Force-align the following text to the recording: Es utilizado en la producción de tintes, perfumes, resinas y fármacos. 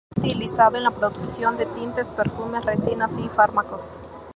Es 0.15 0.23
utilizado 0.23 0.77
en 0.77 0.83
la 0.83 0.89
producción 0.89 1.57
de 1.57 1.67
tintes, 1.67 2.07
perfumes, 2.07 2.65
resinas 2.65 3.11
y 3.23 3.29
fármacos. 3.29 3.81